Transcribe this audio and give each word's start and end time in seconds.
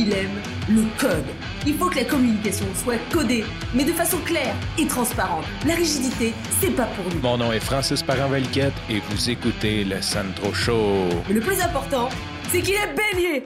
il 0.00 0.12
aime 0.14 0.40
le 0.68 0.84
code. 0.98 1.26
Il 1.66 1.74
faut 1.74 1.90
que 1.90 1.96
la 1.96 2.04
communication 2.04 2.64
soit 2.74 2.98
codée, 3.12 3.44
mais 3.74 3.84
de 3.84 3.92
façon 3.92 4.16
claire 4.24 4.54
et 4.78 4.86
transparente. 4.86 5.44
La 5.66 5.74
rigidité, 5.74 6.32
c'est 6.58 6.74
pas 6.74 6.86
pour 6.86 7.04
nous. 7.12 7.20
Mon 7.20 7.36
nom 7.36 7.52
est 7.52 7.60
Francis 7.60 8.02
parent 8.02 8.32
et 8.34 9.00
vous 9.10 9.30
écoutez 9.30 9.84
le 9.84 10.00
Sandro 10.00 10.54
Show. 10.54 11.08
Mais 11.28 11.34
le 11.34 11.40
plus 11.40 11.60
important, 11.60 12.08
c'est 12.48 12.62
qu'il 12.62 12.74
est 12.74 12.94
bélier. 12.94 13.44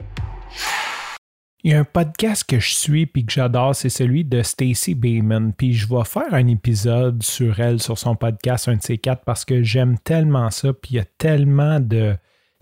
Il 1.63 1.71
y 1.71 1.73
a 1.73 1.79
un 1.79 1.83
podcast 1.83 2.45
que 2.47 2.59
je 2.59 2.73
suis 2.73 3.05
puis 3.05 3.25
que 3.25 3.33
j'adore, 3.33 3.75
c'est 3.75 3.89
celui 3.89 4.23
de 4.23 4.41
Stacy 4.41 4.95
Bayman. 4.95 5.51
Puis 5.51 5.73
je 5.73 5.89
vais 5.89 6.05
faire 6.05 6.33
un 6.33 6.47
épisode 6.47 7.21
sur 7.21 7.59
elle, 7.59 7.81
sur 7.81 7.97
son 7.97 8.15
podcast, 8.15 8.69
un 8.69 8.75
de 8.75 8.81
ces 8.81 8.97
quatre, 8.97 9.23
parce 9.25 9.43
que 9.43 9.61
j'aime 9.61 9.97
tellement 9.97 10.51
ça. 10.51 10.71
Puis 10.71 10.91
il 10.91 10.95
y 10.97 10.99
a 10.99 11.05
tellement 11.17 11.81
de. 11.81 12.15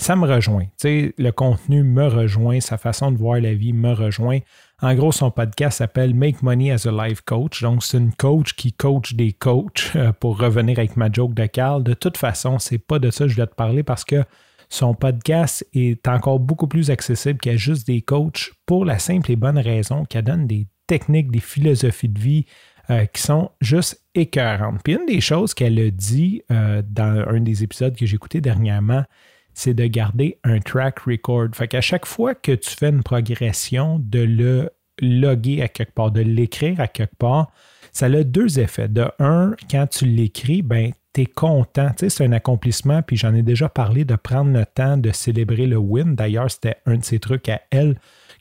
Ça 0.04 0.18
me 0.18 0.28
rejoint. 0.28 0.66
Tu 0.66 0.70
sais, 0.80 1.14
le 1.18 1.32
contenu 1.32 1.82
me 1.82 2.06
rejoint, 2.06 2.60
sa 2.60 2.78
façon 2.78 3.10
de 3.10 3.18
voir 3.18 3.40
la 3.40 3.54
vie 3.54 3.72
me 3.72 3.94
rejoint. 3.94 4.40
En 4.82 4.94
gros, 4.96 5.14
son 5.14 5.32
podcast 5.32 5.78
s'appelle 5.78 6.14
Make 6.14 6.44
Money 6.44 6.72
as 6.72 6.86
a 6.86 7.08
Life 7.08 7.22
Coach. 7.22 7.62
Donc, 7.62 7.86
c'est 7.86 8.00
une 8.00 8.12
coach 8.12 8.54
qui 8.54 8.74
coach 8.74 9.14
des 9.14 9.32
coachs. 9.32 9.94
Euh, 9.96 10.12
pour 10.12 10.38
revenir 10.38 10.78
avec 10.78 10.98
ma 10.98 11.10
joke 11.10 11.34
de 11.34 11.46
Carl, 11.46 11.86
de 11.86 11.94
toute 11.94 12.18
façon, 12.18 12.60
c'est 12.60 12.80
pas 12.80 13.00
de 13.00 13.12
ça 13.12 13.24
que 13.24 13.30
je 13.30 13.38
dois 13.38 13.48
te 13.48 13.56
parler 13.56 13.82
parce 13.82 14.04
que 14.04 14.26
son 14.68 14.94
podcast 14.94 15.66
est 15.72 16.06
encore 16.10 16.42
beaucoup 16.42 16.68
plus 16.68 16.92
accessible 16.92 17.40
qu'à 17.40 17.56
juste 17.56 17.88
des 17.88 18.02
coachs 18.02 18.52
pour 18.66 18.84
la 18.84 19.00
simple 19.00 19.32
et 19.32 19.38
bonne 19.38 19.58
raison 19.58 20.04
qu'elle 20.04 20.26
donne 20.26 20.48
des 20.48 20.68
techniques, 20.86 21.32
des 21.32 21.40
philosophies 21.40 22.10
de 22.10 22.20
vie 22.20 22.46
euh, 22.90 23.06
qui 23.06 23.22
sont 23.22 23.52
juste 23.62 24.04
écœurantes. 24.16 24.82
Puis 24.84 24.96
une 24.96 25.06
des 25.06 25.22
choses 25.22 25.54
qu'elle 25.54 25.80
a 25.80 25.90
dit 25.90 26.42
euh, 26.52 26.82
dans 26.86 27.24
un 27.26 27.40
des 27.40 27.64
épisodes 27.64 27.96
que 27.96 28.06
j'ai 28.06 28.16
écouté 28.16 28.42
dernièrement, 28.42 29.06
c'est 29.54 29.74
de 29.74 29.86
garder 29.86 30.40
un 30.44 30.60
track 30.60 31.00
record. 31.00 31.50
Fait 31.54 31.68
qu'à 31.68 31.82
chaque 31.82 32.06
fois 32.06 32.36
que 32.36 32.52
tu 32.52 32.72
fais 32.72 32.90
une 32.90 33.04
progression, 33.04 34.00
de 34.00 34.20
le 34.20 34.70
loguer 35.02 35.62
à 35.62 35.68
quelque 35.68 35.94
part, 35.94 36.12
de 36.12 36.22
l'écrire 36.22 36.80
à 36.80 36.88
quelque 36.88 37.16
part, 37.16 37.52
ça 37.92 38.08
a 38.08 38.24
deux 38.24 38.60
effets. 38.60 38.88
De 38.88 39.06
un, 39.20 39.56
quand 39.70 39.88
tu 39.88 40.06
l'écris, 40.06 40.62
ben, 40.62 40.92
tu 41.14 41.22
es 41.22 41.26
content. 41.26 41.92
C'est 41.98 42.24
un 42.24 42.32
accomplissement, 42.32 43.02
puis 43.02 43.18
j'en 43.18 43.34
ai 43.34 43.44
déjà 43.44 43.70
parlé 43.70 44.04
de 44.04 44.16
prendre 44.16 44.52
le 44.52 44.66
temps 44.66 44.98
de 44.98 45.12
célébrer 45.12 45.68
le 45.68 45.78
win. 45.78 46.16
D'ailleurs, 46.16 46.50
c'était 46.50 46.78
un 46.86 46.98
de 46.98 47.04
ces 47.04 47.20
trucs 47.20 47.50
à 47.50 47.62
elle, 47.70 47.96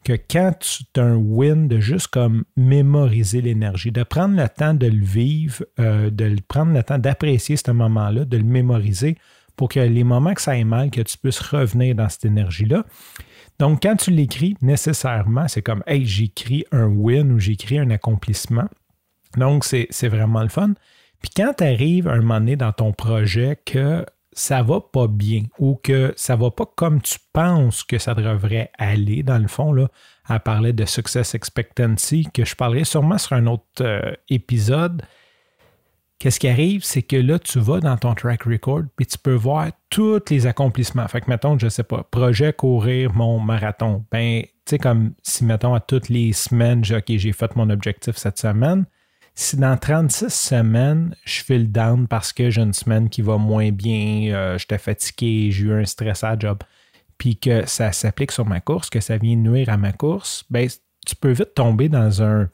que 0.04 0.14
quand 0.14 0.52
tu 0.58 0.84
as 1.00 1.04
un 1.04 1.16
win, 1.16 1.68
de 1.68 1.78
juste 1.80 2.08
comme 2.08 2.44
mémoriser 2.56 3.40
l'énergie, 3.40 3.92
de 3.92 4.02
prendre 4.02 4.36
le 4.36 4.48
temps 4.48 4.74
de 4.74 4.86
le 4.86 5.04
vivre, 5.04 5.64
euh, 5.78 6.10
de 6.10 6.36
prendre 6.48 6.72
le 6.72 6.82
temps 6.82 6.98
d'apprécier 6.98 7.56
ce 7.56 7.70
moment-là, 7.70 8.24
de 8.24 8.36
le 8.36 8.44
mémoriser 8.44 9.16
pour 9.56 9.68
que 9.68 9.80
les 9.80 10.04
moments 10.04 10.34
que 10.34 10.42
ça 10.42 10.52
aille 10.52 10.64
mal, 10.64 10.90
que 10.90 11.00
tu 11.00 11.18
puisses 11.18 11.40
revenir 11.40 11.94
dans 11.94 12.08
cette 12.08 12.24
énergie-là. 12.24 12.84
Donc, 13.58 13.82
quand 13.82 13.96
tu 13.96 14.10
l'écris, 14.10 14.56
nécessairement, 14.62 15.46
c'est 15.48 15.62
comme, 15.62 15.82
hey, 15.86 16.04
j'écris 16.06 16.64
un 16.72 16.86
win 16.86 17.32
ou 17.32 17.38
j'écris 17.38 17.78
un 17.78 17.90
accomplissement. 17.90 18.68
Donc, 19.36 19.64
c'est 19.64 20.08
vraiment 20.08 20.42
le 20.42 20.48
fun. 20.48 20.74
Puis 21.20 21.30
quand 21.36 21.54
tu 21.58 21.64
arrives 21.64 22.08
un 22.08 22.16
moment 22.16 22.40
donné 22.40 22.56
dans 22.56 22.72
ton 22.72 22.92
projet 22.92 23.58
que 23.64 24.04
ça 24.32 24.62
va 24.62 24.80
pas 24.80 25.06
bien 25.06 25.44
ou 25.58 25.78
que 25.80 26.12
ça 26.16 26.36
va 26.36 26.50
pas 26.50 26.66
comme 26.66 27.00
tu 27.00 27.18
penses 27.32 27.84
que 27.84 27.98
ça 27.98 28.14
devrait 28.14 28.70
aller, 28.78 29.22
dans 29.22 29.38
le 29.38 29.48
fond, 29.48 29.72
là, 29.72 29.88
à 30.24 30.40
parler 30.40 30.72
de 30.72 30.84
success 30.84 31.34
expectancy, 31.34 32.26
que 32.32 32.44
je 32.44 32.56
parlerai 32.56 32.84
sûrement 32.84 33.18
sur 33.18 33.34
un 33.34 33.46
autre 33.46 33.64
euh, 33.82 34.12
épisode. 34.28 35.02
Qu'est-ce 36.22 36.38
qui 36.38 36.46
arrive, 36.46 36.84
c'est 36.84 37.02
que 37.02 37.16
là, 37.16 37.40
tu 37.40 37.58
vas 37.58 37.80
dans 37.80 37.96
ton 37.96 38.14
track 38.14 38.44
record, 38.44 38.82
puis 38.94 39.06
tu 39.06 39.18
peux 39.18 39.34
voir 39.34 39.72
tous 39.90 40.20
les 40.30 40.46
accomplissements. 40.46 41.08
Fait 41.08 41.20
que, 41.20 41.28
mettons, 41.28 41.58
je 41.58 41.68
sais 41.68 41.82
pas, 41.82 42.04
projet 42.08 42.52
courir 42.52 43.12
mon 43.12 43.40
marathon. 43.40 44.04
Ben, 44.12 44.42
tu 44.42 44.48
sais, 44.64 44.78
comme 44.78 45.14
si, 45.24 45.44
mettons, 45.44 45.74
à 45.74 45.80
toutes 45.80 46.08
les 46.08 46.32
semaines, 46.32 46.84
j'ai, 46.84 46.94
OK, 46.94 47.06
j'ai 47.08 47.32
fait 47.32 47.56
mon 47.56 47.68
objectif 47.70 48.16
cette 48.16 48.38
semaine, 48.38 48.84
si 49.34 49.56
dans 49.56 49.76
36 49.76 50.32
semaines, 50.32 51.16
je 51.24 51.42
fais 51.42 51.58
le 51.58 51.66
down 51.66 52.06
parce 52.06 52.32
que 52.32 52.50
j'ai 52.50 52.62
une 52.62 52.72
semaine 52.72 53.08
qui 53.08 53.20
va 53.20 53.36
moins 53.36 53.72
bien, 53.72 54.32
euh, 54.32 54.58
j'étais 54.58 54.78
fatigué, 54.78 55.50
j'ai 55.50 55.64
eu 55.64 55.72
un 55.72 55.84
stress 55.84 56.22
à 56.22 56.38
job, 56.38 56.58
puis 57.18 57.36
que 57.36 57.66
ça 57.66 57.90
s'applique 57.90 58.30
sur 58.30 58.46
ma 58.46 58.60
course, 58.60 58.90
que 58.90 59.00
ça 59.00 59.16
vient 59.16 59.34
nuire 59.34 59.70
à 59.70 59.76
ma 59.76 59.90
course, 59.90 60.44
ben, 60.50 60.68
tu 61.04 61.16
peux 61.16 61.32
vite 61.32 61.54
tomber 61.54 61.88
dans 61.88 62.22
un, 62.22 62.48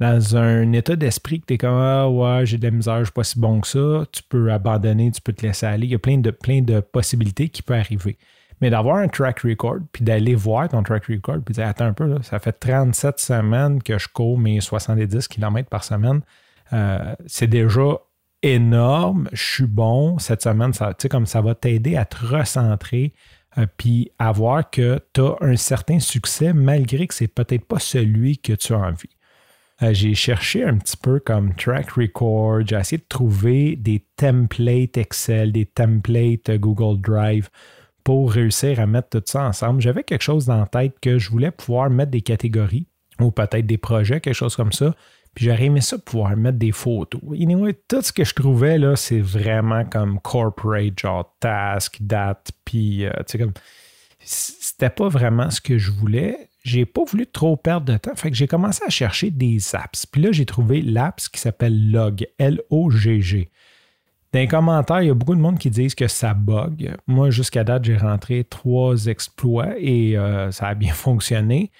dans 0.00 0.36
un 0.36 0.72
état 0.72 0.96
d'esprit 0.96 1.40
que 1.40 1.46
tu 1.46 1.54
es 1.54 1.58
comme 1.58 1.74
Ah 1.74 2.08
ouais, 2.08 2.46
j'ai 2.46 2.58
de 2.58 2.64
la 2.64 2.70
misère, 2.70 2.98
je 3.00 3.04
suis 3.04 3.12
pas 3.12 3.24
si 3.24 3.38
bon 3.38 3.60
que 3.60 3.66
ça. 3.66 4.04
Tu 4.12 4.22
peux 4.22 4.52
abandonner, 4.52 5.10
tu 5.10 5.20
peux 5.20 5.32
te 5.32 5.44
laisser 5.44 5.66
aller. 5.66 5.86
Il 5.86 5.90
y 5.90 5.94
a 5.94 5.98
plein 5.98 6.18
de, 6.18 6.30
plein 6.30 6.62
de 6.62 6.80
possibilités 6.80 7.48
qui 7.48 7.62
peuvent 7.62 7.80
arriver. 7.80 8.16
Mais 8.60 8.70
d'avoir 8.70 8.96
un 8.96 9.08
track 9.08 9.40
record, 9.40 9.78
puis 9.92 10.04
d'aller 10.04 10.34
voir 10.34 10.68
ton 10.68 10.82
track 10.82 11.06
record, 11.06 11.38
puis 11.44 11.54
dire 11.54 11.66
Attends 11.66 11.86
un 11.86 11.92
peu, 11.92 12.20
ça 12.22 12.38
fait 12.38 12.52
37 12.52 13.18
semaines 13.18 13.82
que 13.82 13.98
je 13.98 14.08
cours 14.08 14.38
mes 14.38 14.60
70 14.60 15.28
km 15.28 15.68
par 15.68 15.84
semaine. 15.84 16.20
Euh, 16.72 17.14
c'est 17.26 17.46
déjà 17.46 17.98
énorme, 18.42 19.28
je 19.32 19.42
suis 19.42 19.66
bon. 19.66 20.18
Cette 20.18 20.42
semaine, 20.42 20.72
ça, 20.72 20.94
comme 21.10 21.26
ça 21.26 21.40
va 21.40 21.54
t'aider 21.54 21.96
à 21.96 22.04
te 22.04 22.24
recentrer, 22.24 23.14
euh, 23.58 23.66
puis 23.76 24.12
à 24.18 24.30
voir 24.32 24.70
que 24.70 25.00
tu 25.12 25.20
as 25.20 25.36
un 25.40 25.56
certain 25.56 25.98
succès 25.98 26.52
malgré 26.52 27.06
que 27.06 27.14
c'est 27.14 27.28
peut-être 27.28 27.64
pas 27.64 27.78
celui 27.78 28.38
que 28.38 28.52
tu 28.52 28.72
as 28.74 28.78
envie. 28.78 29.17
Euh, 29.82 29.94
j'ai 29.94 30.14
cherché 30.14 30.64
un 30.64 30.76
petit 30.76 30.96
peu 30.96 31.20
comme 31.20 31.54
track 31.54 31.90
record, 31.92 32.66
j'ai 32.66 32.76
essayé 32.76 32.98
de 32.98 33.06
trouver 33.08 33.76
des 33.76 34.04
templates 34.16 34.96
Excel, 34.96 35.52
des 35.52 35.66
templates 35.66 36.50
Google 36.50 37.00
Drive 37.00 37.48
pour 38.02 38.32
réussir 38.32 38.80
à 38.80 38.86
mettre 38.86 39.10
tout 39.10 39.22
ça 39.24 39.44
ensemble. 39.44 39.80
J'avais 39.80 40.02
quelque 40.02 40.22
chose 40.22 40.46
dans 40.46 40.58
la 40.58 40.66
tête 40.66 40.98
que 41.00 41.18
je 41.18 41.30
voulais 41.30 41.50
pouvoir 41.50 41.90
mettre 41.90 42.10
des 42.10 42.22
catégories 42.22 42.86
ou 43.20 43.30
peut-être 43.30 43.66
des 43.66 43.78
projets, 43.78 44.20
quelque 44.20 44.34
chose 44.34 44.56
comme 44.56 44.72
ça. 44.72 44.94
Puis 45.34 45.44
j'aurais 45.44 45.66
aimé 45.66 45.80
ça 45.80 45.98
pouvoir 45.98 46.36
mettre 46.36 46.58
des 46.58 46.72
photos. 46.72 47.20
Anyway, 47.32 47.78
tout 47.86 48.02
ce 48.02 48.12
que 48.12 48.24
je 48.24 48.34
trouvais 48.34 48.78
là, 48.78 48.96
c'est 48.96 49.20
vraiment 49.20 49.84
comme 49.84 50.18
corporate, 50.20 50.98
genre 50.98 51.36
task, 51.38 51.98
date, 52.00 52.50
puis 52.64 53.06
euh, 53.06 53.12
tu 53.18 53.32
sais 53.32 53.38
comme 53.38 53.52
c'était 54.20 54.90
pas 54.90 55.08
vraiment 55.08 55.50
ce 55.50 55.60
que 55.60 55.78
je 55.78 55.92
voulais. 55.92 56.47
J'ai 56.68 56.84
pas 56.84 57.02
voulu 57.04 57.26
trop 57.26 57.56
perdre 57.56 57.92
de 57.92 57.96
temps. 57.96 58.14
Fait 58.14 58.30
que 58.30 58.36
j'ai 58.36 58.46
commencé 58.46 58.82
à 58.86 58.90
chercher 58.90 59.30
des 59.30 59.74
apps. 59.74 60.04
Puis 60.04 60.20
là, 60.20 60.32
j'ai 60.32 60.44
trouvé 60.44 60.82
l'apps 60.82 61.28
qui 61.28 61.40
s'appelle 61.40 61.90
Log, 61.90 62.26
L-O-G-G. 62.38 63.50
Dans 64.32 64.40
les 64.40 64.48
commentaires, 64.48 65.00
il 65.00 65.06
y 65.06 65.10
a 65.10 65.14
beaucoup 65.14 65.34
de 65.34 65.40
monde 65.40 65.58
qui 65.58 65.70
disent 65.70 65.94
que 65.94 66.06
ça 66.06 66.34
bug. 66.34 66.94
Moi, 67.06 67.30
jusqu'à 67.30 67.64
date, 67.64 67.84
j'ai 67.84 67.96
rentré 67.96 68.44
trois 68.44 69.06
exploits 69.06 69.78
et 69.78 70.18
euh, 70.18 70.50
ça 70.50 70.66
a 70.68 70.74
bien 70.74 70.92
fonctionné. 70.94 71.70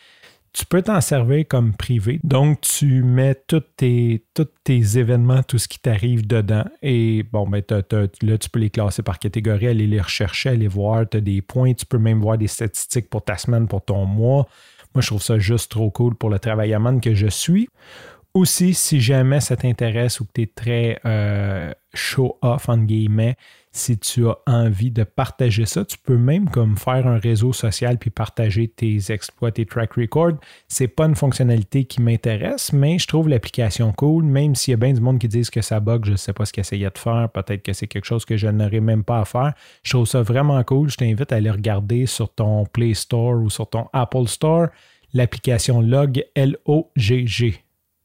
Tu 0.54 0.65
peux 0.65 0.81
t'en 0.81 1.03
servir 1.03 1.44
comme 1.47 1.75
privé. 1.75 2.19
Donc, 2.25 2.62
tu 2.62 3.03
mets 3.03 3.37
tous 3.47 3.62
tes, 3.76 4.25
tes 4.65 4.99
événements, 4.99 5.43
tout 5.43 5.59
ce 5.59 5.69
qui 5.69 5.78
t'arrive 5.78 6.26
dedans. 6.26 6.65
Et 6.81 7.22
bon, 7.22 7.47
ben, 7.47 7.62
là, 7.70 8.38
tu 8.38 8.50
peux 8.50 8.59
les 8.59 8.70
classer 8.70 9.03
par 9.03 9.19
catégorie, 9.19 9.69
aller 9.69 9.87
les 9.87 10.00
rechercher, 10.00 10.49
aller 10.49 10.66
voir. 10.66 11.06
Tu 11.09 11.19
as 11.19 11.20
des 11.20 11.43
points. 11.43 11.75
Tu 11.75 11.84
peux 11.84 11.99
même 11.99 12.20
voir 12.20 12.38
des 12.38 12.47
statistiques 12.47 13.10
pour 13.10 13.22
ta 13.22 13.37
semaine, 13.37 13.69
pour 13.69 13.84
ton 13.84 14.06
mois. 14.06 14.49
Je 15.00 15.09
trouve 15.09 15.22
ça 15.22 15.38
juste 15.38 15.70
trop 15.70 15.91
cool 15.91 16.14
pour 16.14 16.31
le 16.31 16.38
travaillant 16.38 17.00
que 17.00 17.14
je 17.14 17.26
suis. 17.28 17.69
Aussi, 18.34 18.75
si 18.75 19.00
jamais 19.00 19.41
ça 19.41 19.56
t'intéresse 19.56 20.21
ou 20.21 20.25
que 20.25 20.33
tu 20.34 20.43
es 20.43 20.47
très 20.47 21.00
euh, 21.05 21.72
show-off, 21.94 22.69
entre 22.69 22.84
guillemets, 22.84 23.37
si 23.72 23.99
tu 23.99 24.28
as 24.28 24.37
envie 24.47 24.91
de 24.91 25.05
partager 25.05 25.65
ça, 25.65 25.84
tu 25.84 25.97
peux 25.99 26.16
même 26.16 26.49
comme 26.49 26.77
faire 26.77 27.06
un 27.06 27.19
réseau 27.19 27.53
social 27.53 27.99
puis 27.99 28.11
partager 28.11 28.69
tes 28.69 28.99
exploits, 29.11 29.53
tes 29.53 29.67
track 29.67 29.94
records. 29.94 30.38
C'est 30.69 30.88
pas 30.88 31.06
une 31.06 31.15
fonctionnalité 31.15 31.84
qui 31.84 32.03
m'intéresse, 32.03 32.72
mais 32.72 32.99
je 32.99 33.06
trouve 33.06 33.28
l'application 33.28 33.93
cool, 33.93 34.25
même 34.25 34.55
s'il 34.55 34.72
y 34.72 34.75
a 34.75 34.77
bien 34.77 34.93
du 34.93 35.00
monde 35.00 35.19
qui 35.19 35.28
disent 35.28 35.50
que 35.50 35.62
ça 35.62 35.81
bug, 35.81 36.05
je 36.05 36.12
ne 36.12 36.17
sais 36.17 36.33
pas 36.33 36.44
ce 36.44 36.53
qu'ils 36.53 36.62
essayaient 36.62 36.91
de 36.91 36.99
faire, 36.99 37.28
peut-être 37.33 37.62
que 37.62 37.72
c'est 37.72 37.87
quelque 37.87 38.06
chose 38.06 38.25
que 38.25 38.37
je 38.37 38.49
n'aurais 38.49 38.81
même 38.81 39.05
pas 39.05 39.21
à 39.21 39.25
faire. 39.25 39.55
Je 39.83 39.91
trouve 39.91 40.06
ça 40.06 40.22
vraiment 40.22 40.62
cool. 40.65 40.91
Je 40.91 40.97
t'invite 40.97 41.32
à 41.32 41.37
aller 41.37 41.50
regarder 41.50 42.06
sur 42.06 42.32
ton 42.32 42.67
Play 42.67 42.94
Store 42.94 43.41
ou 43.41 43.49
sur 43.49 43.69
ton 43.69 43.87
Apple 43.93 44.26
Store 44.26 44.69
l'application 45.14 45.81
Log 45.81 46.23
L-O-G-G. 46.35 47.68